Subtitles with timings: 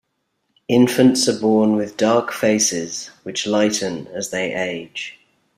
[0.67, 5.19] Infants are born with dark faces, which lighten as they age.